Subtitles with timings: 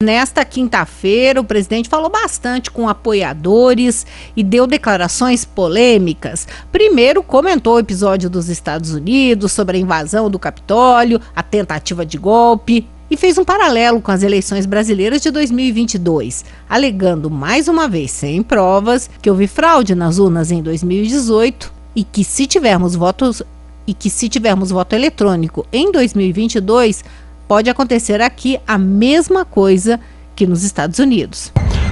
[0.00, 6.46] Nesta quinta-feira, o presidente falou bastante com apoiadores e deu declarações polêmicas.
[6.70, 12.16] Primeiro, comentou o episódio dos Estados Unidos sobre a invasão do Capitólio, a tentativa de
[12.16, 18.12] golpe, e fez um paralelo com as eleições brasileiras de 2022, alegando mais uma vez,
[18.12, 23.42] sem provas, que houve fraude nas urnas em 2018 e que se tivermos votos
[23.84, 27.02] e que se tivermos voto eletrônico em 2022
[27.48, 29.98] pode acontecer aqui a mesma coisa
[30.36, 31.50] que nos Estados Unidos.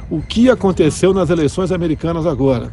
[0.09, 2.71] O que aconteceu nas eleições americanas agora?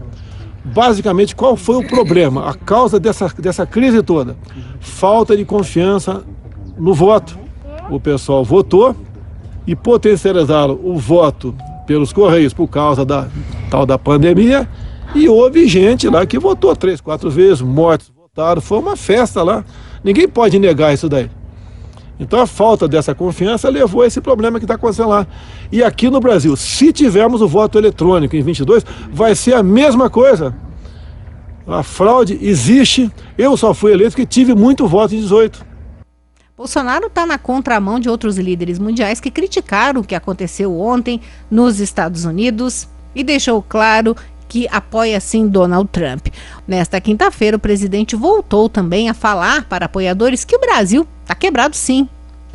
[0.64, 4.36] Basicamente, qual foi o problema, a causa dessa, dessa crise toda?
[4.80, 6.22] Falta de confiança
[6.78, 7.38] no voto.
[7.90, 8.94] O pessoal votou
[9.66, 11.54] e potencializaram o voto
[11.86, 13.28] pelos Correios por causa da
[13.70, 14.68] tal da pandemia
[15.14, 19.64] e houve gente lá que votou três, quatro vezes, mortos votaram, foi uma festa lá.
[20.02, 21.30] Ninguém pode negar isso daí.
[22.18, 25.26] Então a falta dessa confiança levou a esse problema que está acontecendo lá.
[25.72, 30.08] E aqui no Brasil, se tivermos o voto eletrônico em 22, vai ser a mesma
[30.08, 30.54] coisa.
[31.66, 33.10] A fraude existe.
[33.36, 35.64] Eu só fui eleito porque tive muito voto em 18.
[36.56, 41.80] Bolsonaro está na contramão de outros líderes mundiais que criticaram o que aconteceu ontem nos
[41.80, 44.14] Estados Unidos e deixou claro
[44.48, 46.28] que apoia sim Donald Trump.
[46.66, 51.76] Nesta quinta-feira, o presidente voltou também a falar para apoiadores que o Brasil está quebrado
[51.76, 52.08] sim.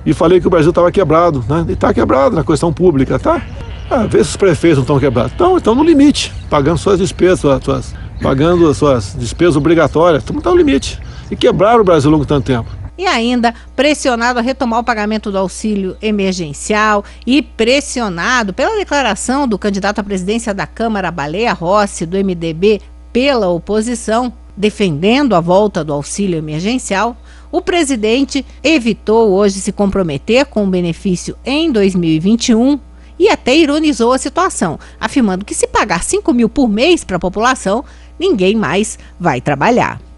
[0.05, 1.65] E falei que o Brasil estava quebrado, né?
[1.67, 3.41] E está quebrado na questão pública, tá?
[3.89, 5.33] Ah, vê se os prefeitos não estão quebrados.
[5.33, 10.23] Então, estão no limite, pagando suas despesas, suas, pagando as suas despesas obrigatórias.
[10.23, 10.99] Estamos no limite.
[11.29, 14.83] E quebraram o Brasil ao longo de tanto tempo e ainda pressionado a retomar o
[14.83, 21.53] pagamento do auxílio emergencial e pressionado pela declaração do candidato à presidência da Câmara, Baleia
[21.53, 22.81] Rossi, do MDB,
[23.13, 27.15] pela oposição, defendendo a volta do auxílio emergencial,
[27.49, 32.77] o presidente evitou hoje se comprometer com o benefício em 2021
[33.17, 37.19] e até ironizou a situação, afirmando que se pagar 5 mil por mês para a
[37.19, 37.85] população,
[38.19, 40.08] ninguém mais vai trabalhar.